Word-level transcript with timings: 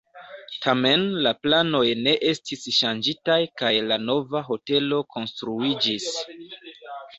Tamen 0.63 1.03
la 1.27 1.33
planoj 1.41 1.81
ne 2.07 2.15
estis 2.31 2.65
ŝanĝitaj 2.79 3.37
kaj 3.63 3.71
la 3.93 4.01
nova 4.07 4.43
hotelo 4.51 5.05
konstruiĝis. 5.19 6.11